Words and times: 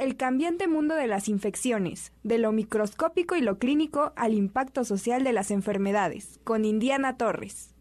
el 0.00 0.16
cambiante 0.16 0.66
mundo 0.66 0.94
de 0.94 1.06
las 1.06 1.28
infecciones, 1.28 2.12
de 2.22 2.38
lo 2.38 2.52
microscópico 2.52 3.36
y 3.36 3.42
lo 3.42 3.58
clínico 3.58 4.12
al 4.16 4.32
impacto 4.32 4.84
social 4.84 5.24
de 5.24 5.34
las 5.34 5.50
enfermedades, 5.50 6.40
con 6.42 6.64
Indiana 6.64 7.18
Torres. 7.18 7.74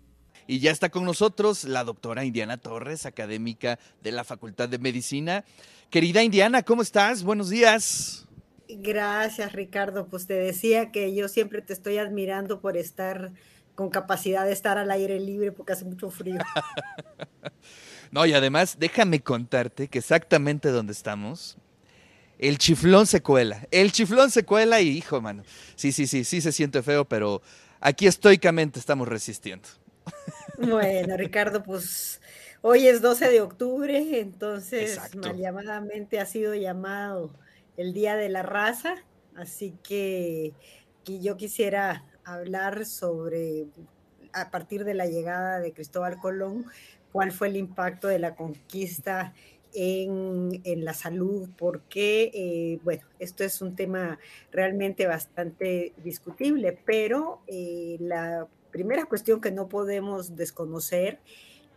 Y 0.46 0.60
ya 0.60 0.72
está 0.72 0.90
con 0.90 1.06
nosotros 1.06 1.64
la 1.64 1.84
doctora 1.84 2.26
Indiana 2.26 2.58
Torres, 2.58 3.06
académica 3.06 3.80
de 4.04 4.12
la 4.12 4.24
Facultad 4.24 4.68
de 4.68 4.80
Medicina. 4.80 5.46
Querida 5.90 6.22
Indiana, 6.22 6.64
¿cómo 6.64 6.82
estás? 6.82 7.24
Buenos 7.24 7.50
días. 7.50 8.28
Gracias, 8.68 9.54
Ricardo. 9.54 10.08
Pues 10.08 10.28
te 10.28 10.34
decía 10.34 10.92
que 10.92 11.16
yo 11.16 11.28
siempre 11.28 11.62
te 11.62 11.72
estoy 11.72 12.00
admirando 12.00 12.60
por 12.60 12.78
estar 12.78 13.32
con 13.76 13.90
capacidad 13.90 14.44
de 14.44 14.52
estar 14.52 14.78
al 14.78 14.92
aire 14.92 15.20
libre 15.22 15.54
porque 15.54 15.72
hace 15.72 15.86
mucho 15.86 16.12
frío. 16.12 16.40
no, 18.12 18.26
y 18.26 18.34
además, 18.34 18.76
déjame 18.78 19.22
contarte 19.22 19.88
que 19.88 20.00
exactamente 20.00 20.70
donde 20.70 20.92
estamos, 20.92 21.58
el 22.40 22.58
chiflón 22.58 23.06
se 23.06 23.22
cuela. 23.22 23.68
El 23.70 23.92
chiflón 23.92 24.32
se 24.32 24.46
cuela 24.46 24.82
y, 24.82 24.88
hijo, 24.90 25.22
mano. 25.22 25.44
Sí, 25.76 25.92
sí, 25.92 26.08
sí, 26.08 26.24
sí 26.24 26.42
se 26.42 26.52
siente 26.52 26.82
feo, 26.82 27.06
pero 27.06 27.42
aquí 27.80 28.08
estoicamente 28.08 28.80
estamos 28.80 29.08
resistiendo. 29.08 29.68
Bueno, 30.58 31.16
Ricardo, 31.18 31.64
pues 31.64 32.22
hoy 32.62 32.88
es 32.88 33.02
12 33.02 33.30
de 33.30 33.42
octubre, 33.42 34.20
entonces 34.20 35.00
mal 35.16 35.38
llamadamente 35.38 36.20
ha 36.20 36.26
sido 36.26 36.56
llamado 36.56 37.34
el 37.78 37.94
Día 37.94 38.16
de 38.16 38.30
la 38.30 38.44
Raza, 38.44 38.96
así 39.36 39.74
que, 39.84 40.54
que 41.06 41.22
yo 41.22 41.38
quisiera 41.38 42.04
hablar 42.26 42.86
sobre, 42.86 43.68
a 44.34 44.52
partir 44.52 44.84
de 44.84 44.94
la 44.94 45.06
llegada 45.06 45.60
de 45.60 45.72
Cristóbal 45.72 46.18
Colón, 46.20 46.66
cuál 47.12 47.32
fue 47.32 47.48
el 47.48 47.58
impacto 47.58 48.08
de 48.08 48.20
la 48.20 48.36
conquista 48.36 49.34
en, 49.74 50.62
la 50.84 50.94
salud, 50.94 51.50
porque, 51.58 52.32
eh, 52.34 52.80
bueno, 52.84 53.04
esto 53.20 53.44
es 53.44 53.62
un 53.62 53.76
tema 53.76 54.20
realmente 54.52 55.08
bastante 55.08 55.94
discutible, 56.04 56.78
pero 56.86 57.42
eh, 57.48 57.98
la 58.00 58.48
primera 58.72 59.06
cuestión 59.06 59.42
que 59.42 59.52
no 59.52 59.68
podemos 59.68 60.36
desconocer 60.36 61.20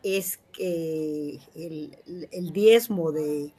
es 0.02 0.40
que 0.52 1.38
el, 1.54 2.52
diezmo 2.52 3.12
de, 3.12 3.52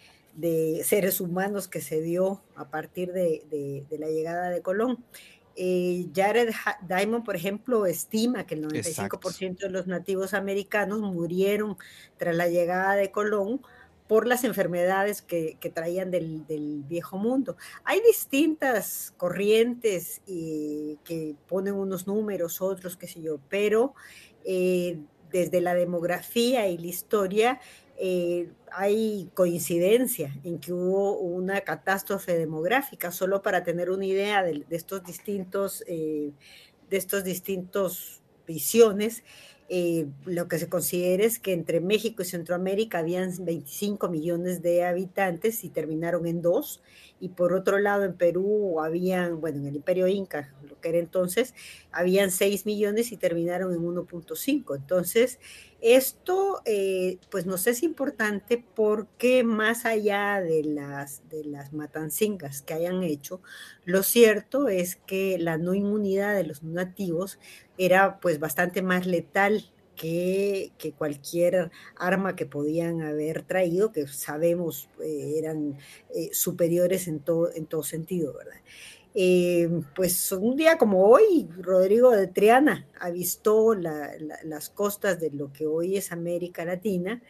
seres 0.83 1.21
humanos 1.21 1.67
que 1.67 1.81
se 1.81 2.01
dio 2.01 2.41
a 2.55 2.69
partir 2.69 3.13
de 3.13 3.85
la 3.91 4.07
llegada 4.07 4.49
de 4.49 4.61
Colón. 4.61 5.03
Eh, 5.55 6.07
Jared 6.15 6.51
Diamond, 6.87 7.23
por 7.23 7.35
ejemplo, 7.35 7.85
estima 7.85 8.45
que 8.45 8.55
el 8.55 8.67
95% 8.67 9.59
de 9.59 9.69
los 9.69 9.85
nativos 9.85 10.33
americanos 10.33 11.01
murieron 11.01 11.77
tras 12.17 12.35
la 12.35 12.47
llegada 12.47 12.95
de 12.95 13.11
Colón 13.11 13.61
por 14.13 14.27
las 14.27 14.43
enfermedades 14.43 15.23
que, 15.23 15.57
traían 15.73 16.11
del, 16.11 16.83
viejo 16.87 17.17
mundo. 17.17 17.57
Hay 17.83 17.99
distintas 18.01 19.11
corrientes 19.17 20.21
eh, 20.27 20.97
que 21.03 21.35
ponen 21.47 21.73
unos 21.73 22.05
números, 22.05 22.61
otros, 22.61 22.95
qué 22.95 23.07
sé 23.07 23.23
yo, 23.23 23.39
pero 23.49 23.95
eh, 24.45 24.99
desde 25.31 25.61
la 25.61 25.73
demografía 25.73 26.67
y 26.67 26.77
la 26.77 26.85
historia 26.85 27.59
eh, 27.97 28.51
hay 28.71 29.31
coincidencia 29.33 30.31
en 30.43 30.59
que 30.59 30.73
hubo 30.73 31.17
una 31.17 31.61
catástrofe 31.61 32.37
demográfica, 32.37 33.11
solo 33.11 33.41
para 33.41 33.63
tener 33.63 33.89
una 33.89 34.05
idea 34.05 34.43
de, 34.43 34.63
estos 34.69 35.03
distintos, 35.03 35.83
eh, 35.87 36.33
de 36.87 36.97
estos 36.97 37.23
distintos 37.23 38.21
visiones. 38.45 39.23
Eh, 39.75 40.05
lo 40.25 40.47
que 40.47 40.59
se 40.59 40.69
considera 40.69 41.23
es 41.23 41.39
que 41.39 41.51
entre 41.51 41.81
México 41.81 42.21
y 42.21 42.25
Centroamérica 42.25 42.99
habían 42.99 43.31
25 43.43 44.07
millones 44.07 44.61
de 44.61 44.85
habitantes 44.85 45.63
y 45.63 45.69
terminaron 45.69 46.27
en 46.27 46.43
dos, 46.43 46.83
y 47.19 47.29
por 47.29 47.53
otro 47.53 47.79
lado 47.79 48.03
en 48.03 48.13
Perú 48.13 48.79
habían, 48.79 49.41
bueno, 49.41 49.57
en 49.61 49.65
el 49.65 49.77
imperio 49.77 50.07
inca, 50.07 50.53
lo 50.69 50.79
que 50.79 50.89
era 50.89 50.99
entonces, 50.99 51.55
habían 51.91 52.29
6 52.29 52.67
millones 52.67 53.11
y 53.11 53.17
terminaron 53.17 53.73
en 53.73 53.81
1.5. 53.81 54.75
Entonces, 54.75 55.39
esto 55.83 56.61
eh, 56.63 57.17
pues 57.29 57.45
nos 57.45 57.67
es 57.67 57.83
importante 57.83 58.63
porque 58.73 59.43
más 59.43 59.85
allá 59.85 60.39
de 60.39 60.63
las, 60.63 61.27
de 61.29 61.43
las 61.43 61.73
matancingas 61.73 62.61
que 62.61 62.73
hayan 62.73 63.03
hecho, 63.03 63.41
lo 63.83 64.01
cierto 64.01 64.69
es 64.69 64.95
que 64.95 65.37
la 65.37 65.57
no 65.57 65.73
inmunidad 65.73 66.35
de 66.35 66.45
los 66.45 66.63
nativos 66.63 67.37
era 67.77 68.21
pues 68.21 68.39
bastante 68.39 68.81
más 68.81 69.05
letal 69.05 69.73
que, 69.95 70.71
cualquier 70.97 71.71
arma 71.95 72.35
que 72.35 72.45
podían 72.45 73.01
haber 73.01 73.43
traído, 73.43 73.91
que 73.91 74.07
sabemos 74.07 74.89
eh, 75.01 75.35
eran 75.37 75.77
eh, 76.15 76.29
superiores 76.31 77.07
en 77.07 77.19
todo, 77.19 77.53
en 77.53 77.65
todo 77.65 77.83
sentido, 77.83 78.33
¿verdad? 78.33 78.61
Eh, 79.15 79.69
pues 79.95 80.31
un 80.31 80.55
día 80.55 80.77
como 80.77 81.05
hoy, 81.05 81.47
Rodrigo 81.59 82.11
de 82.11 82.27
Triana 82.27 82.87
avistó 82.99 83.75
las 83.75 84.69
costas 84.69 85.19
de 85.19 85.29
lo 85.31 85.53
que 85.53 85.67
hoy 85.67 85.97
es 85.97 86.11
América 86.11 86.65
Latina 86.65 87.21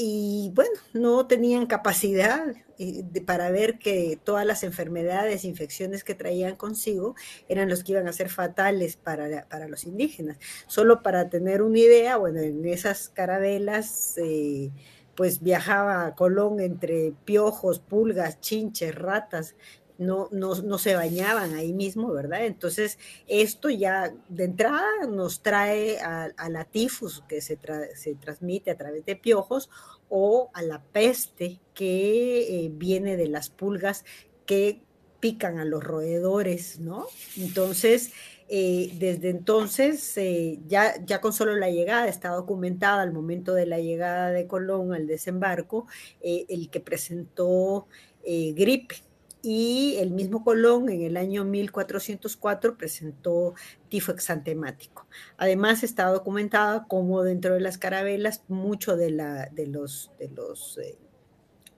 y 0.00 0.52
bueno, 0.54 0.78
no 0.92 1.26
tenían 1.26 1.66
capacidad 1.66 2.54
eh, 2.78 3.02
para 3.26 3.50
ver 3.50 3.80
que 3.80 4.16
todas 4.22 4.46
las 4.46 4.62
enfermedades, 4.62 5.44
infecciones 5.44 6.04
que 6.04 6.14
traían 6.14 6.54
consigo 6.54 7.16
eran 7.48 7.68
los 7.68 7.82
que 7.82 7.92
iban 7.92 8.06
a 8.06 8.12
ser 8.12 8.28
fatales 8.28 8.96
para, 8.96 9.68
los 9.68 9.84
indígenas. 9.84 10.38
Solo 10.68 11.02
para 11.02 11.28
tener 11.28 11.62
una 11.62 11.80
idea, 11.80 12.16
bueno, 12.16 12.40
en 12.40 12.64
esas 12.64 13.08
carabelas... 13.08 14.14
Eh, 14.18 14.70
pues 15.18 15.42
viajaba 15.42 16.06
a 16.06 16.14
Colón 16.14 16.60
entre 16.60 17.12
piojos, 17.24 17.80
pulgas, 17.80 18.40
chinches, 18.40 18.94
ratas, 18.94 19.56
no, 19.98 20.28
no, 20.30 20.78
se 20.78 20.94
bañaban 20.94 21.54
ahí 21.54 21.72
mismo, 21.72 22.12
¿verdad? 22.12 22.46
Entonces, 22.46 22.98
esto 23.26 23.68
ya 23.68 24.14
de 24.28 24.44
entrada 24.44 25.06
nos 25.08 25.42
trae 25.42 25.98
a, 25.98 26.30
la 26.48 26.64
tifus 26.64 27.24
que 27.28 27.40
se, 27.40 27.58
se, 27.96 28.14
transmite 28.14 28.70
a 28.70 28.76
través 28.76 29.04
de 29.04 29.16
piojos 29.16 29.68
o 30.08 30.50
a 30.54 30.62
la 30.62 30.80
peste 30.80 31.60
que 31.74 32.64
eh, 32.64 32.70
viene 32.72 33.16
de 33.16 33.26
las 33.26 33.50
pulgas 33.50 34.04
que 34.46 34.82
pican 35.18 35.58
a 35.58 35.64
los 35.64 35.82
roedores, 35.82 36.78
¿no? 36.78 37.06
Entonces, 37.36 38.12
eh, 38.48 38.92
desde 39.00 39.30
entonces, 39.30 40.16
eh, 40.16 40.60
ya, 40.68 40.94
ya 41.04 41.20
con 41.20 41.32
solo 41.32 41.56
la 41.56 41.70
llegada, 41.70 42.06
está 42.06 42.28
documentada 42.28 43.02
al 43.02 43.12
momento 43.12 43.52
de 43.52 43.66
la 43.66 43.80
llegada 43.80 44.30
de 44.30 44.46
Colón 44.46 44.94
al 44.94 45.08
desembarco, 45.08 45.88
el 46.22 46.70
que 46.70 46.78
presentó 46.78 47.88
gripe, 48.24 48.96
y 49.42 49.96
el 49.98 50.10
mismo 50.10 50.44
Colón 50.44 50.88
en 50.88 51.02
el 51.02 51.16
año 51.16 51.44
1404 51.44 52.76
presentó 52.76 53.54
tifo 53.88 54.12
exantemático. 54.12 55.06
Además 55.36 55.82
está 55.82 56.06
documentada 56.06 56.86
como 56.88 57.22
dentro 57.22 57.54
de 57.54 57.60
las 57.60 57.78
carabelas 57.78 58.42
mucho 58.48 58.96
de, 58.96 59.10
los, 59.10 60.10
de 60.18 60.28
los 60.28 60.78
eh, 60.78 60.98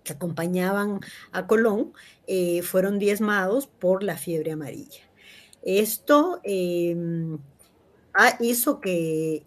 que 0.02 0.12
acompañaban 0.14 1.00
a 1.32 1.46
Colón 1.46 1.92
eh, 2.26 2.62
fueron 2.62 2.98
diezmados 2.98 3.66
por 3.66 4.02
la 4.02 4.16
fiebre 4.16 4.52
amarilla. 4.52 5.02
Esto 5.62 6.40
em, 6.42 7.38
Ah, 8.12 8.36
hizo 8.40 8.80
que, 8.80 9.44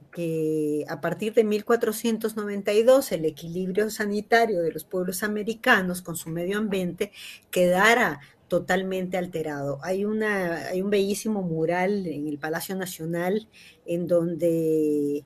a 0.88 1.02
partir 1.02 1.34
de 1.34 1.44
1492 1.44 3.12
el 3.12 3.26
equilibrio 3.26 3.90
sanitario 3.90 4.62
de 4.62 4.72
los 4.72 4.86
pueblos 4.86 5.22
americanos 5.24 6.02
con 6.02 6.16
su 6.16 6.30
medio 6.30 6.58
ambiente 6.60 7.12
quedara 7.52 8.22
totalmente 8.48 9.18
alterado. 9.18 9.80
Hay, 9.84 10.06
una, 10.06 10.68
hay 10.68 10.82
un 10.82 10.90
bellísimo 10.90 11.42
mural 11.42 12.08
en 12.08 12.28
el 12.28 12.38
Palacio 12.40 12.76
Nacional 12.76 13.50
en 13.86 14.08
donde, 14.08 15.26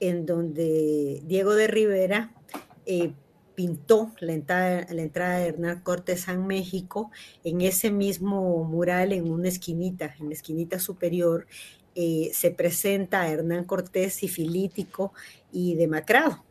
en 0.00 0.24
donde 0.24 1.22
Diego 1.26 1.54
de 1.54 1.66
Rivera 1.66 2.32
eh, 2.86 3.12
pintó 3.54 4.12
la 4.20 4.32
entrada, 4.32 4.86
la 4.90 5.02
entrada 5.02 5.38
de 5.38 5.48
Hernán 5.48 5.82
Cortés 5.82 6.28
a 6.28 6.38
México 6.38 7.10
en 7.44 7.60
ese 7.60 7.90
mismo 7.90 8.64
mural 8.64 9.12
en 9.12 9.30
una 9.30 9.48
esquinita, 9.48 10.14
en 10.20 10.28
la 10.28 10.34
esquinita 10.34 10.78
superior, 10.78 11.46
eh, 11.94 12.30
se 12.32 12.50
presenta 12.50 13.22
a 13.22 13.30
Hernán 13.30 13.64
Cortés 13.64 14.14
sifilítico 14.14 15.12
y 15.52 15.74
demacrado. 15.74 16.44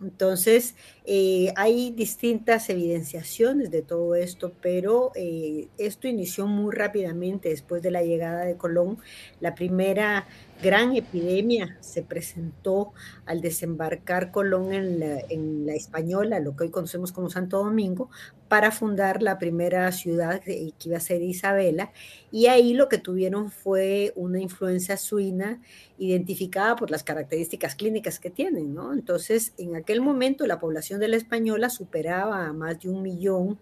Entonces, 0.00 0.76
eh, 1.04 1.52
hay 1.56 1.90
distintas 1.90 2.70
evidenciaciones 2.70 3.70
de 3.70 3.82
todo 3.82 4.14
esto, 4.14 4.52
pero 4.62 5.10
eh, 5.16 5.66
esto 5.78 6.06
inició 6.06 6.46
muy 6.46 6.72
rápidamente 6.74 7.48
después 7.48 7.82
de 7.82 7.90
la 7.90 8.02
llegada 8.02 8.44
de 8.44 8.56
Colón. 8.56 8.98
La 9.40 9.54
primera 9.56 10.28
gran 10.62 10.96
epidemia 10.96 11.76
se 11.80 12.02
presentó 12.02 12.92
al 13.26 13.40
desembarcar 13.40 14.30
Colón 14.30 14.72
en 14.72 15.66
la, 15.66 15.74
Española, 15.74 16.40
lo 16.40 16.56
que 16.56 16.64
hoy 16.64 16.70
conocemos 16.70 17.12
como 17.12 17.30
Santo 17.30 17.58
Domingo, 17.58 18.10
para 18.48 18.70
fundar 18.70 19.22
la 19.22 19.38
primera 19.38 19.90
ciudad 19.92 20.40
que 20.40 20.72
iba 20.84 20.96
a 20.96 21.00
ser 21.00 21.22
Isabela, 21.22 21.92
y 22.30 22.46
ahí 22.46 22.72
lo 22.74 22.88
que 22.88 22.98
tuvieron 22.98 23.50
fue 23.50 24.12
una 24.16 24.40
influencia 24.40 24.96
suina 24.96 25.60
identificada 25.98 26.74
por 26.74 26.90
las 26.90 27.04
características 27.04 27.74
clínicas 27.74 28.18
que 28.18 28.30
tienen, 28.30 28.74
¿no? 28.74 28.92
Entonces, 28.92 29.52
en 29.58 29.76
aquel 29.76 30.00
momento 30.00 30.46
la 30.46 30.58
población 30.58 30.98
de 31.00 31.08
la 31.08 31.16
española 31.16 31.70
superaba 31.70 32.46
a 32.46 32.52
más 32.52 32.80
de 32.80 32.88
un 32.88 33.02
millón 33.02 33.58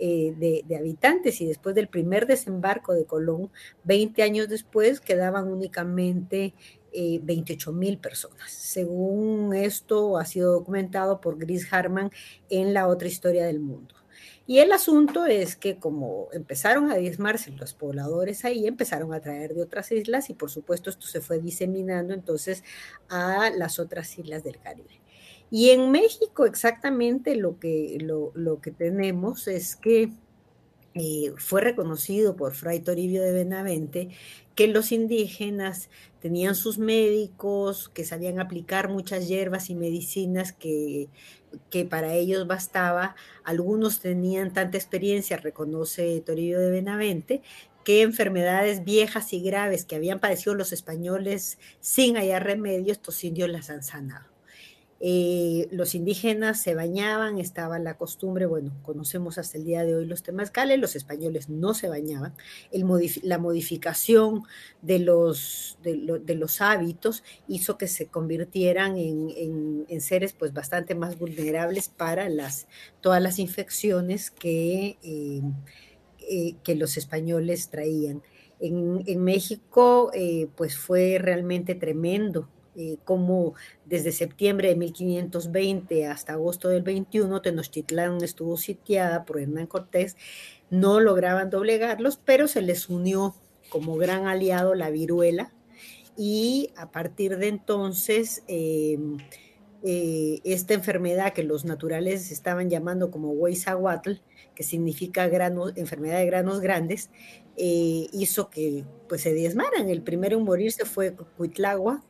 eh, 0.00 0.62
de, 0.66 0.76
habitantes 0.76 1.40
y 1.40 1.46
después 1.46 1.74
del 1.74 1.88
primer 1.88 2.26
desembarco 2.26 2.94
de 2.94 3.04
Colón, 3.04 3.50
20 3.84 4.22
años 4.22 4.48
después, 4.48 5.00
quedaban 5.00 5.48
únicamente 5.48 6.54
28 6.92 7.70
eh, 7.70 7.72
mil 7.72 7.98
personas. 7.98 8.50
Según 8.50 9.54
esto 9.54 10.18
ha 10.18 10.24
sido 10.24 10.52
documentado 10.52 11.20
por 11.20 11.38
Gris 11.38 11.72
Harman 11.72 12.10
en 12.50 12.74
La 12.74 12.88
otra 12.88 13.08
historia 13.08 13.46
del 13.46 13.60
mundo. 13.60 13.94
Y 14.46 14.58
el 14.58 14.72
asunto 14.72 15.24
es 15.24 15.56
que 15.56 15.78
como 15.78 16.28
empezaron 16.32 16.90
a 16.90 16.96
diezmarse 16.96 17.50
los 17.52 17.72
pobladores 17.72 18.44
ahí, 18.44 18.66
empezaron 18.66 19.14
a 19.14 19.20
traer 19.20 19.54
de 19.54 19.62
otras 19.62 19.90
islas 19.90 20.28
y 20.28 20.34
por 20.34 20.50
supuesto 20.50 20.90
esto 20.90 21.06
se 21.06 21.22
fue 21.22 21.38
diseminando 21.40 22.12
entonces 22.12 22.62
a 23.08 23.50
las 23.56 23.78
otras 23.78 24.18
islas 24.18 24.44
del 24.44 24.58
Caribe. 24.58 25.00
Y 25.50 25.70
en 25.70 25.90
México 25.90 26.46
exactamente 26.46 27.36
lo 27.36 27.58
que, 27.58 27.98
lo, 28.00 28.60
que 28.60 28.70
tenemos 28.70 29.46
es 29.46 29.76
que 29.76 30.12
eh, 30.94 31.32
fue 31.36 31.60
reconocido 31.60 32.36
por 32.36 32.54
Fray 32.54 32.80
Toribio 32.80 33.22
de 33.22 33.32
Benavente 33.32 34.10
que 34.54 34.68
los 34.68 34.92
indígenas 34.92 35.90
tenían 36.20 36.54
sus 36.54 36.78
médicos, 36.78 37.88
que 37.88 38.04
sabían 38.04 38.40
aplicar 38.40 38.88
muchas 38.88 39.28
hierbas 39.28 39.70
y 39.70 39.74
medicinas 39.74 40.52
que, 40.52 41.08
que 41.70 41.84
para 41.84 42.14
ellos 42.14 42.46
bastaba. 42.46 43.16
Algunos 43.42 44.00
tenían 44.00 44.52
tanta 44.52 44.76
experiencia, 44.76 45.36
reconoce 45.36 46.22
Toribio 46.24 46.60
de 46.60 46.70
Benavente, 46.70 47.42
que 47.84 48.02
enfermedades 48.02 48.84
viejas 48.84 49.32
y 49.32 49.42
graves 49.42 49.84
que 49.84 49.96
habían 49.96 50.20
padecido 50.20 50.54
los 50.54 50.72
españoles 50.72 51.58
sin 51.80 52.16
hallar 52.16 52.44
remedio, 52.44 52.92
estos 52.92 53.22
indios 53.24 53.50
las 53.50 53.70
han 53.70 53.82
sanado. 53.82 54.33
Eh, 55.06 55.68
los 55.70 55.94
indígenas 55.94 56.62
se 56.62 56.74
bañaban, 56.74 57.38
estaba 57.38 57.78
la 57.78 57.98
costumbre, 57.98 58.46
bueno, 58.46 58.72
conocemos 58.82 59.36
hasta 59.36 59.58
el 59.58 59.64
día 59.64 59.84
de 59.84 59.94
hoy 59.94 60.06
los 60.06 60.22
temazcales, 60.22 60.78
los 60.78 60.96
españoles 60.96 61.50
no 61.50 61.74
se 61.74 61.90
bañaban, 61.90 62.32
la 63.22 63.36
modificación 63.36 64.44
de 64.80 65.00
los, 65.00 65.76
de, 65.82 66.34
los 66.34 66.60
hábitos 66.62 67.22
hizo 67.48 67.76
que 67.76 67.86
se 67.86 68.06
convirtieran 68.06 68.96
en, 68.96 70.00
seres 70.00 70.32
pues 70.32 70.54
bastante 70.54 70.94
más 70.94 71.18
vulnerables 71.18 71.90
para 71.90 72.26
todas 73.02 73.22
las 73.22 73.38
infecciones 73.38 74.30
que, 74.30 74.96
eh, 75.02 75.42
eh, 76.30 76.54
que 76.64 76.76
los 76.76 76.96
españoles 76.96 77.68
traían. 77.68 78.22
En, 78.58 79.22
México, 79.22 80.10
pues 80.56 80.78
fue 80.78 81.18
realmente 81.20 81.74
tremendo 81.74 82.48
eh, 82.76 82.96
como 83.04 83.54
desde 83.84 84.12
septiembre 84.12 84.68
de 84.68 84.76
1520 84.76 86.06
hasta 86.06 86.32
agosto 86.34 86.68
del 86.68 86.82
21 86.82 87.40
Tenochtitlán 87.42 88.22
estuvo 88.22 88.56
sitiada 88.56 89.24
por 89.24 89.40
Hernán 89.40 89.66
Cortés, 89.66 90.16
no 90.70 91.00
lograban 91.00 91.50
doblegarlos, 91.50 92.16
pero 92.16 92.48
se 92.48 92.62
les 92.62 92.88
unió 92.88 93.34
como 93.68 93.96
gran 93.96 94.26
aliado 94.26 94.74
la 94.74 94.90
viruela 94.90 95.52
y 96.16 96.70
a 96.76 96.90
partir 96.90 97.38
de 97.38 97.48
entonces 97.48 98.42
em, 98.46 99.18
eh, 99.82 100.40
esta 100.44 100.74
enfermedad 100.74 101.32
que 101.32 101.42
los 101.42 101.64
naturales 101.64 102.30
estaban 102.30 102.70
llamando 102.70 103.10
como 103.10 103.32
Huizahuatl, 103.32 104.12
que 104.54 104.62
significa 104.62 105.24
enfermedad 105.76 106.18
de 106.18 106.26
granos 106.26 106.60
grandes, 106.60 107.10
eh, 107.56 108.06
hizo 108.12 108.48
que 108.50 108.84
pues 109.08 109.22
se 109.22 109.34
diezmaran. 109.34 109.88
El 109.88 110.02
primero 110.02 110.38
en 110.38 110.44
morirse 110.44 110.84
fue 110.84 111.14
Cuitlagua, 111.36 112.02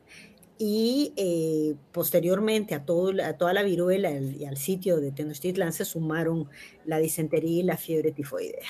y 0.57 1.13
eh, 1.17 1.75
posteriormente 1.91 2.75
a, 2.75 2.85
toda 2.85 3.53
la 3.53 3.63
viruela 3.63 4.11
y 4.11 4.45
al 4.45 4.57
sitio 4.57 5.01
de 5.01 5.11
Tenochtitlan 5.11 5.73
se 5.73 5.85
sumaron 5.85 6.49
la 6.85 6.97
disentería 6.99 7.59
y 7.59 7.63
la 7.63 7.77
fiebre 7.77 8.11
tifoidea. 8.11 8.67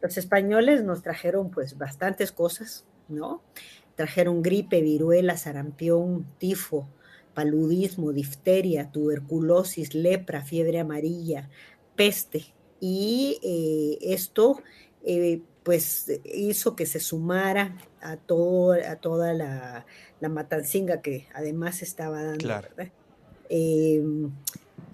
Los 0.00 0.16
españoles 0.16 0.84
nos 0.84 1.02
trajeron 1.02 1.50
pues 1.50 1.76
bastantes 1.76 2.30
cosas, 2.30 2.84
¿no? 3.08 3.42
Trajeron 3.96 4.42
gripe, 4.42 4.80
viruela, 4.80 5.36
sarampión, 5.36 6.26
tifo, 6.38 6.88
paludismo, 7.32 8.12
difteria, 8.12 8.90
tuberculosis, 8.92 9.94
lepra, 9.94 10.42
fiebre 10.42 10.78
amarilla, 10.78 11.48
peste. 11.96 12.44
Y 12.80 13.38
eh, 13.42 14.12
esto 14.12 14.60
eh, 15.04 15.40
pues 15.64 16.12
hizo 16.24 16.76
que 16.76 16.86
se 16.86 17.00
sumara 17.00 17.76
a, 18.00 18.16
todo, 18.16 18.72
a 18.72 18.96
toda 18.96 19.32
la, 19.32 19.86
la 20.20 20.28
matancinga 20.28 21.00
que 21.00 21.26
además 21.34 21.82
estaba 21.82 22.22
dando. 22.22 22.62
Em, 23.48 24.30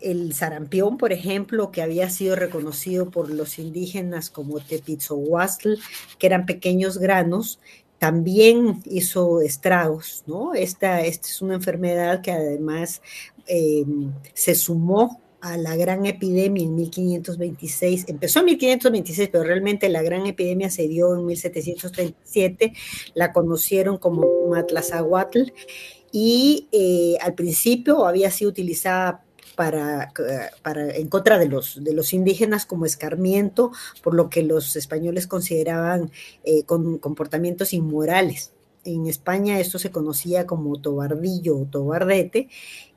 el 0.00 0.32
sarampión, 0.32 0.96
por 0.96 1.12
ejemplo, 1.12 1.70
que 1.72 1.82
había 1.82 2.08
sido 2.08 2.37
reconocido 2.37 3.11
por 3.11 3.31
los 3.31 3.58
indígenas 3.58 4.31
como 4.31 4.61
tepitzohuastl, 4.61 5.75
que 6.19 6.26
eran 6.26 6.46
pequeños 6.46 6.99
granos, 6.99 7.61
también 7.99 8.81
hizo 8.87 9.43
estragos, 9.43 10.25
¿no? 10.26 10.55
Esta, 10.55 11.02
esta 11.02 11.28
es 11.28 11.43
una 11.43 11.55
enfermedad 11.55 12.23
que 12.23 12.32
además 12.32 13.02
em, 13.46 14.12
se 14.32 14.55
sumó 14.55 15.20
a 15.40 15.56
la 15.56 15.76
gran 15.76 16.06
epidemia 16.06 16.64
en 16.64 16.75
1526. 16.75 18.06
Empezó 18.08 18.40
en 18.40 18.46
1526, 18.46 19.28
pero 19.31 19.44
realmente 19.44 19.88
la 19.88 20.02
gran 20.02 20.26
epidemia 20.26 20.70
se 20.70 20.88
dio 20.88 21.14
en 21.14 21.26
1737. 21.26 22.72
La 23.14 23.32
conocieron 23.32 23.98
como 23.98 24.48
Matlazahuatl 24.48 25.52
y 26.12 26.69
eh, 26.72 27.16
al 27.20 27.34
principio 27.34 28.06
había 28.06 28.31
sido 28.31 28.50
utilizada 28.50 29.22
para, 29.56 30.12
para, 30.62 30.96
en 30.96 31.08
contra 31.08 31.38
de 31.38 31.48
los, 31.48 31.84
de 31.84 31.92
los 31.92 32.12
indígenas 32.12 32.64
como 32.64 32.87
escarmiento, 32.87 33.72
por 34.02 34.14
lo 34.14 34.31
que 34.31 34.42
los 34.42 34.75
españoles 34.76 35.26
consideraban 35.26 36.10
eh, 36.44 36.64
con 36.64 36.98
comportamientos 36.98 37.72
inmorales. 37.75 38.52
En 38.84 39.06
España 39.06 39.60
esto 39.60 39.78
se 39.78 39.90
conocía 39.90 40.46
como 40.46 40.81
tobardillo 40.81 41.58
o 41.58 41.66
tobardete 41.66 42.48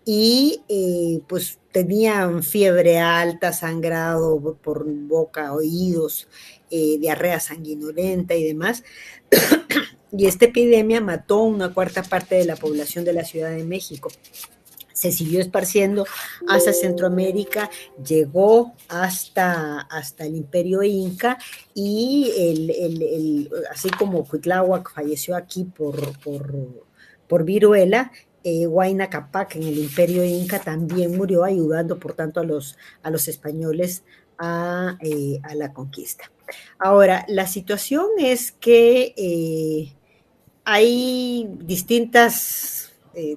y 0.06 0.62
eh, 0.68 1.22
pues 1.28 1.60
tenían 1.72 2.44
fiebre 2.44 3.00
alta, 3.00 3.54
sangrado 3.54 4.58
por 4.62 4.86
boca, 4.86 5.54
oídos, 5.54 6.28
eh, 6.70 6.98
diarrea 7.00 7.40
sanguinolenta 7.40 8.36
y 8.36 8.44
demás. 8.44 8.84
y 10.12 10.26
esta 10.26 10.46
epidemia 10.46 11.02
mató 11.02 11.44
una 11.44 11.74
cuarta 11.74 12.04
parte 12.04 12.36
de 12.36 12.46
la 12.46 12.56
población 12.56 13.06
de 13.06 13.14
la 13.14 13.24
Ciudad 13.24 13.52
de 13.52 13.64
México. 13.64 14.12
Se 14.94 15.12
siguió 15.12 15.42
esparciendo 15.42 16.06
hasta 16.48 16.72
Centroamérica, 16.72 17.70
llegó 18.06 18.74
hasta, 18.88 19.82
hasta 19.82 20.26
el 20.26 20.36
imperio 20.36 20.84
inca 20.84 21.40
y 21.74 22.32
el, 22.38 23.50
así 23.72 23.90
como 23.90 24.24
Cuitláhuac 24.24 24.94
falleció 24.94 25.36
aquí 25.36 25.66
por, 25.66 26.18
por, 26.20 26.54
por 27.28 27.44
viruela, 27.44 28.12
eh, 28.44 28.68
Huayna 28.68 29.10
Capac 29.10 29.56
en 29.56 29.64
el 29.64 29.78
imperio 29.78 30.24
inca 30.24 30.60
también 30.60 31.16
murió 31.16 31.44
ayudando, 31.44 31.98
por 31.98 32.14
tanto, 32.14 32.42
a 32.42 32.44
los, 32.44 32.78
a 33.02 33.10
los 33.10 33.28
españoles 33.28 34.04
a, 34.38 34.98
eh, 35.02 35.40
la 35.56 35.74
conquista. 35.74 36.30
Ahora, 36.78 37.26
la 37.30 37.48
situación 37.48 38.08
es 38.20 38.52
que 38.52 39.14
eh, 39.16 39.94
hay 40.66 41.48
distintas 41.60 42.80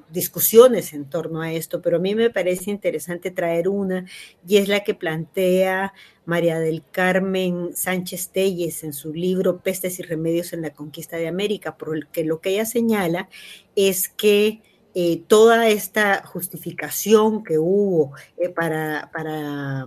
discusiones 0.08 0.94
en 0.94 1.04
torno 1.04 1.42
a 1.42 1.52
esto, 1.52 1.82
pero 1.82 1.98
a 1.98 2.00
mí 2.00 2.14
me 2.14 2.30
parece 2.30 2.70
interesante 2.70 3.30
traer 3.30 3.68
una, 3.68 4.06
y 4.48 4.56
es 4.56 4.68
la 4.68 4.82
que 4.82 4.94
plantea 4.94 5.92
María 6.24 6.58
del 6.58 6.82
Carmen 6.90 7.76
Sánchez 7.76 8.30
Telles 8.30 8.84
en 8.84 8.94
su 8.94 9.12
libro 9.12 9.58
Pestes 9.58 9.98
y 9.98 10.02
Remedios 10.02 10.54
en 10.54 10.62
la 10.62 10.70
Conquista 10.70 11.18
de 11.18 11.28
América, 11.28 11.76
porque 11.76 12.24
lo 12.24 12.40
que 12.40 12.50
ella 12.50 12.64
señala 12.64 13.28
es 13.74 14.08
que 14.08 14.62
eh, 14.98 15.22
toda 15.26 15.68
esta 15.68 16.24
justificación 16.24 17.44
que 17.44 17.58
hubo 17.58 18.14
eh, 18.38 18.48
para, 18.48 19.10
para, 19.12 19.86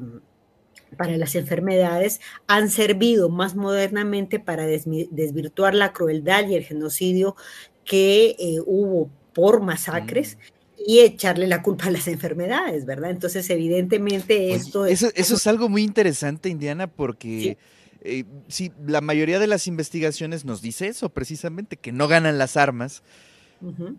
para, 0.98 1.18
las 1.18 1.34
enfermedades 1.34 2.22
han 2.46 2.70
servido 2.70 3.28
más 3.28 3.56
modernamente 3.56 4.40
para 4.40 4.68
desvirtuar 4.68 5.74
la 5.74 5.94
crueldad 5.94 6.48
y 6.48 6.54
el 6.54 6.64
genocidio 6.64 7.36
que 7.86 8.36
eh, 8.38 8.60
hubo 8.64 9.10
por 9.34 9.64
masacres. 9.64 10.38
Mm. 10.38 10.82
y 10.86 11.00
echarle 11.00 11.48
la 11.48 11.64
culpa 11.64 11.88
a 11.88 11.92
las 11.92 12.08
enfermedades, 12.08 12.86
¿verdad? 12.86 13.10
Entonces, 13.10 13.50
evidentemente 13.50 14.54
esto 14.54 14.86
es... 14.86 15.02
Eso, 15.02 15.36
es 15.36 15.48
algo 15.48 15.70
muy 15.70 15.82
interesante, 15.82 16.50
Indiana, 16.50 16.86
porque 16.86 17.58
sí. 18.48 18.72
la 18.86 19.02
mayoría 19.02 19.40
de 19.40 19.48
las 19.48 19.66
investigaciones 19.66 20.46
nos 20.46 20.62
dice 20.62 20.88
eso, 20.88 21.10
precisamente, 21.10 21.78
que 21.78 21.92
no 21.92 22.08
ganan 22.08 22.38
las 22.38 22.56
armas, 22.58 23.02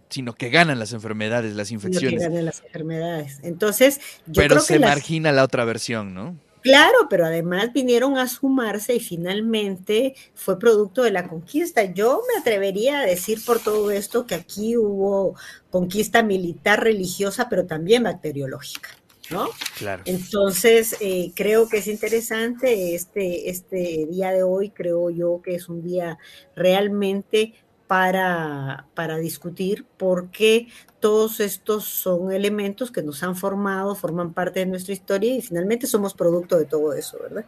sino 0.08 0.34
que 0.34 0.48
ganan 0.48 0.78
las 0.78 0.92
enfermedades, 0.92 1.54
las 1.54 1.70
infecciones. 1.70 2.18
que 2.20 2.28
ganan 2.28 2.44
las 2.44 2.62
enfermedades. 2.62 3.40
Entonces, 3.42 4.00
yo 4.26 4.42
pero 4.42 4.60
se 4.60 4.78
margina 4.78 5.32
la 5.32 5.44
otra 5.44 5.64
versión, 5.64 6.14
¿no? 6.14 6.36
Claro, 6.62 7.06
pero 7.08 7.24
además 7.24 7.72
vinieron 7.72 8.18
a 8.18 8.28
sumarse 8.28 8.94
y 8.94 9.00
finalmente 9.00 10.14
fue 10.34 10.58
producto 10.58 11.02
de 11.02 11.10
la 11.10 11.26
conquista. 11.26 11.84
Yo 11.84 12.22
me 12.32 12.38
atrevería 12.38 13.00
a 13.00 13.06
decir 13.06 13.42
por 13.44 13.60
todo 13.60 13.90
esto 13.90 14.26
que 14.26 14.34
aquí 14.34 14.76
hubo 14.76 15.36
conquista 15.70 16.22
militar, 16.22 16.82
religiosa, 16.82 17.48
pero 17.48 17.66
también 17.66 18.02
bacteriológica. 18.02 18.90
¿no? 19.30 19.48
Claro. 19.78 20.02
Entonces, 20.06 20.96
eh, 21.00 21.32
creo 21.34 21.68
que 21.68 21.78
es 21.78 21.86
interesante 21.86 22.94
este, 22.94 23.48
este 23.48 24.06
día 24.10 24.32
de 24.32 24.42
hoy, 24.42 24.70
creo 24.70 25.08
yo 25.08 25.40
que 25.42 25.54
es 25.54 25.68
un 25.68 25.82
día 25.82 26.18
realmente 26.56 27.54
para, 27.90 28.87
para 28.94 29.18
discutir 29.18 29.85
porque 29.97 30.68
todos 31.00 31.40
estos 31.40 31.87
son 31.87 32.30
elementos 32.30 32.92
que 32.92 33.02
nos 33.02 33.20
han 33.25 33.35
formado, 33.35 33.97
forman 33.97 34.32
parte 34.32 34.61
de 34.61 34.66
nuestra 34.66 34.92
historia 34.92 35.35
y 35.35 35.42
finalmente 35.42 35.88
somos 35.88 36.14
producto 36.14 36.56
de 36.56 36.66
todo 36.66 36.92
eso, 36.92 37.18
¿verdad? 37.20 37.44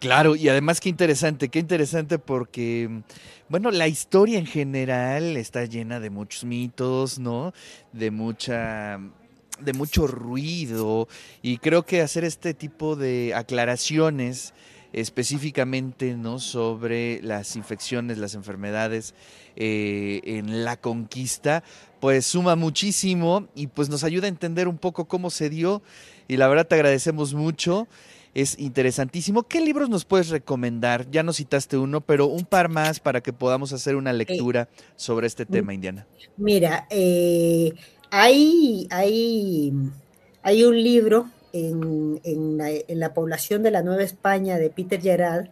Claro, 0.00 0.34
y 0.34 0.48
además 0.48 0.80
qué 0.80 0.88
interesante, 0.88 1.48
qué 1.48 1.60
interesante 1.60 2.18
porque, 2.18 3.02
bueno, 3.48 3.70
la 3.70 3.86
historia 3.86 4.40
en 4.40 4.46
general 4.46 5.36
está 5.36 5.64
llena 5.66 6.00
de 6.00 6.10
muchos 6.10 6.42
mitos, 6.42 7.20
¿no? 7.20 7.52
De 7.92 8.10
mucha 8.10 8.98
de 9.60 9.72
mucho 9.74 10.08
ruido 10.08 11.06
y 11.40 11.58
creo 11.58 11.84
que 11.84 12.02
hacer 12.02 12.24
este 12.24 12.52
tipo 12.52 12.96
de 12.96 13.32
aclaraciones 13.32 14.54
específicamente 14.92 16.14
¿no? 16.14 16.38
sobre 16.38 17.20
las 17.22 17.56
infecciones, 17.56 18.18
las 18.18 18.34
enfermedades 18.34 19.14
eh, 19.56 20.20
en 20.24 20.64
la 20.64 20.76
conquista, 20.76 21.62
pues 22.00 22.26
suma 22.26 22.56
muchísimo 22.56 23.48
y 23.54 23.68
pues 23.68 23.88
nos 23.88 24.04
ayuda 24.04 24.26
a 24.26 24.28
entender 24.28 24.68
un 24.68 24.78
poco 24.78 25.06
cómo 25.06 25.30
se 25.30 25.50
dio 25.50 25.82
y 26.28 26.36
la 26.36 26.48
verdad 26.48 26.66
te 26.66 26.74
agradecemos 26.74 27.34
mucho 27.34 27.88
es 28.36 28.58
interesantísimo. 28.58 29.44
¿Qué 29.44 29.62
libros 29.62 29.88
nos 29.88 30.04
puedes 30.04 30.28
recomendar? 30.28 31.10
Ya 31.10 31.22
nos 31.22 31.38
citaste 31.38 31.78
uno, 31.78 32.02
pero 32.02 32.26
un 32.26 32.44
par 32.44 32.68
más 32.68 33.00
para 33.00 33.22
que 33.22 33.32
podamos 33.32 33.72
hacer 33.72 33.96
una 33.96 34.12
lectura 34.12 34.68
sobre 34.94 35.26
este 35.26 35.46
tema, 35.46 35.72
Indiana. 35.72 36.06
Mira, 36.36 36.86
eh, 36.90 37.72
hay, 38.10 38.86
hay, 38.90 39.72
hay 40.42 40.64
un 40.64 40.82
libro 40.82 41.30
en, 41.56 42.58
la, 42.88 43.14
población 43.14 43.62
de 43.62 43.70
la 43.70 43.82
Nueva 43.82 44.02
España 44.02 44.58
de 44.58 44.70
Peter 44.70 45.00
Gerard 45.00 45.48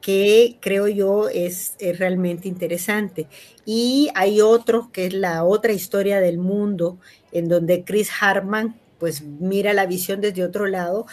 que 0.00 0.58
creo 0.60 0.86
yo 0.86 1.28
es, 1.28 1.74
es, 1.80 1.98
realmente 1.98 2.46
interesante. 2.46 3.26
Y 3.64 4.08
hay 4.14 4.40
otro 4.40 4.90
que 4.92 5.06
es 5.06 5.14
la 5.14 5.42
otra 5.42 5.72
historia 5.72 6.20
del 6.20 6.38
mundo, 6.38 6.98
en 7.32 7.48
donde 7.48 7.82
Chris 7.82 8.10
Hartman 8.20 8.76
pues 8.98 9.22
mira 9.22 9.72
la 9.72 9.86
visión 9.86 10.20
desde 10.20 10.44
otro 10.44 10.66
lado, 10.66 11.06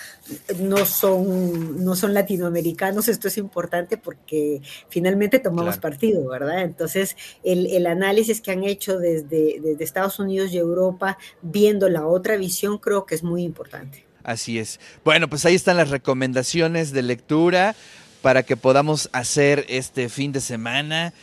no 0.60 0.86
son, 0.86 1.84
no 1.84 1.96
son 1.96 2.14
latinoamericanos, 2.14 3.08
esto 3.08 3.28
es 3.28 3.38
importante 3.38 3.98
porque 3.98 4.62
finalmente 4.90 5.40
tomamos 5.40 5.78
partido, 5.78 6.30
¿verdad? 6.30 6.62
Entonces, 6.62 7.18
el, 7.44 7.86
análisis 7.86 8.42
que 8.42 8.52
han 8.52 8.64
hecho 8.64 8.98
desde, 8.98 9.60
desde 9.60 9.84
Estados 9.84 10.20
Unidos 10.20 10.52
y 10.54 10.58
Europa, 10.58 11.18
viendo 11.42 11.90
la 11.90 12.08
otra 12.08 12.38
visión, 12.38 12.78
creo 12.78 13.06
que 13.06 13.16
es 13.16 13.24
muy 13.24 13.44
importante. 13.44 14.06
Así 14.24 14.60
es. 14.60 14.80
Bueno, 15.04 15.30
pues 15.30 15.46
ahí 15.46 15.56
están 15.56 15.78
las 15.78 15.90
recomendaciones 15.90 16.92
de 16.92 17.02
lectura 17.02 17.76
para 18.22 18.44
que 18.44 18.56
podamos 18.56 19.10
hacer 19.12 19.66
este 19.68 20.10
fin 20.10 20.32
de 20.32 20.42
semana. 20.42 21.14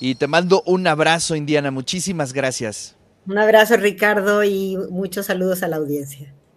Y 0.00 0.16
te 0.16 0.26
mando 0.26 0.62
un 0.66 0.86
abrazo, 0.86 1.34
Indiana. 1.34 1.70
Muchísimas 1.70 2.32
gracias. 2.32 2.96
Un 3.26 3.38
abrazo, 3.38 3.76
Ricardo, 3.76 4.42
y 4.44 4.76
muchos 4.90 5.26
saludos 5.26 5.62
a 5.62 5.68
la 5.68 5.76
audiencia. 5.76 6.34